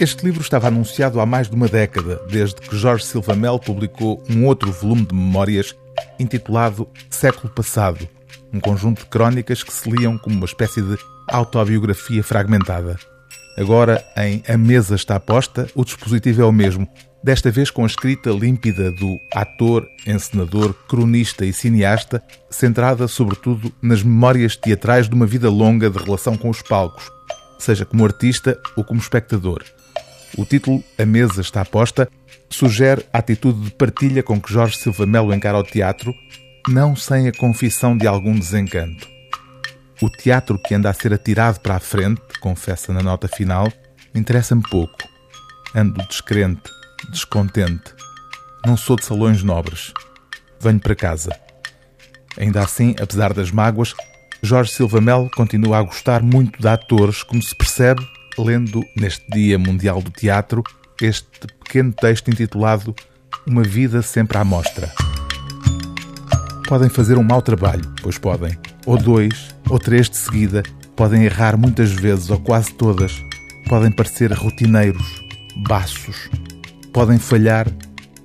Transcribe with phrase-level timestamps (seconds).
[0.00, 4.20] Este livro estava anunciado há mais de uma década, desde que Jorge Silva Mel publicou
[4.28, 5.72] um outro volume de memórias
[6.18, 8.08] intitulado Século Passado,
[8.52, 12.98] um conjunto de crónicas que se liam como uma espécie de autobiografia fragmentada.
[13.56, 16.88] Agora, em A Mesa Está Posta, o dispositivo é o mesmo,
[17.22, 22.20] desta vez com a escrita límpida do ator, encenador, cronista e cineasta,
[22.50, 27.13] centrada sobretudo nas memórias teatrais de uma vida longa de relação com os palcos,
[27.64, 29.64] seja como artista ou como espectador.
[30.36, 32.08] O título A Mesa Está Posta
[32.50, 36.12] sugere a atitude de partilha com que Jorge Silva Melo encara o teatro,
[36.68, 39.08] não sem a confissão de algum desencanto.
[40.02, 43.72] O teatro que anda a ser atirado para a frente, confessa na nota final,
[44.14, 44.98] interessa-me pouco.
[45.74, 46.70] Ando descrente,
[47.10, 47.94] descontente.
[48.66, 49.92] Não sou de salões nobres.
[50.60, 51.30] Venho para casa.
[52.36, 53.94] Ainda assim, apesar das mágoas,
[54.44, 58.06] Jorge Silva Melo continua a gostar muito de atores, como se percebe
[58.38, 60.62] lendo neste Dia Mundial do Teatro
[61.00, 62.94] este pequeno texto intitulado
[63.46, 64.92] Uma Vida Sempre à Mostra.
[66.68, 68.54] Podem fazer um mau trabalho, pois podem,
[68.84, 70.62] ou dois, ou três de seguida,
[70.94, 73.18] podem errar muitas vezes ou quase todas,
[73.66, 75.24] podem parecer rotineiros,
[75.66, 76.28] baços,
[76.92, 77.66] podem falhar,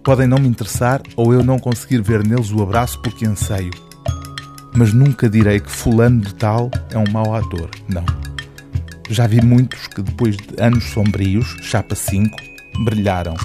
[0.03, 3.88] podem não me interessar ou eu não conseguir ver neles o abraço porque anseio.
[4.80, 8.05] Mas nunca direi que Fulano de Tal é um mau ator, não.
[9.09, 12.33] Já vi muitos que, depois de anos sombrios, chapa 5,
[12.85, 13.35] brilharam.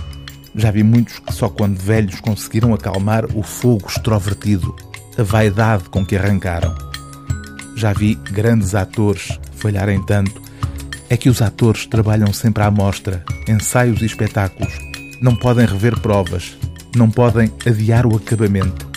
[0.55, 4.77] Já vi muitos que só quando velhos conseguiram acalmar o fogo extrovertido,
[5.19, 6.73] a vaidade com que arrancaram.
[7.75, 10.41] Já vi grandes atores falharem tanto.
[11.11, 14.73] É que os atores trabalham sempre à mostra, ensaios e espetáculos.
[15.21, 16.57] Não podem rever provas,
[16.95, 18.94] não podem adiar o acabamento,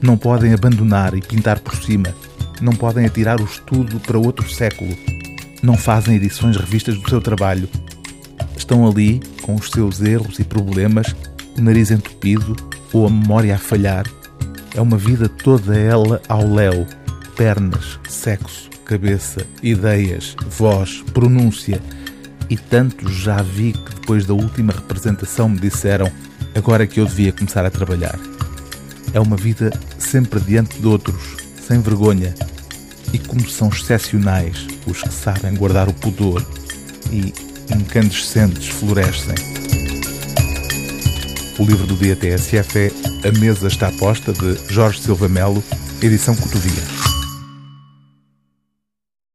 [0.00, 2.14] não podem abandonar e pintar por cima,
[2.60, 4.96] não podem atirar o estudo para outro século
[5.62, 7.68] não fazem edições revistas do seu trabalho.
[8.56, 11.14] Estão ali com os seus erros e problemas,
[11.56, 12.54] o nariz entupido
[12.92, 14.06] ou a memória a falhar.
[14.74, 16.86] É uma vida toda ela ao léu.
[17.36, 21.80] Pernas, sexo, cabeça, ideias, voz, pronúncia.
[22.50, 26.10] E tantos já vi que depois da última representação me disseram
[26.54, 28.18] agora que eu devia começar a trabalhar.
[29.12, 29.70] É uma vida
[30.10, 31.36] sempre diante de outros,
[31.66, 32.34] sem vergonha,
[33.12, 36.44] e como são excepcionais os que sabem guardar o pudor
[37.12, 37.32] e
[37.70, 39.34] incandescentes florescem.
[41.58, 45.62] O livro do dia TSF é A Mesa Está Posta, de Jorge Silva Melo,
[46.00, 46.97] edição Cotovia.